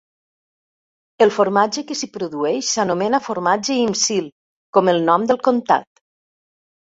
El 1.25 1.33
formatge 1.35 1.81
que 1.91 1.97
s'hi 1.99 2.09
produeix 2.15 2.71
s'anomena 2.77 3.19
formatge 3.27 3.77
Imsil, 3.81 4.29
com 4.77 4.89
el 4.95 5.03
nom 5.11 5.27
del 5.33 5.39
comtat. 5.49 6.03